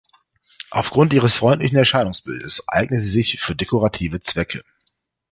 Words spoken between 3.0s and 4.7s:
sie sich für dekorative Zwecke.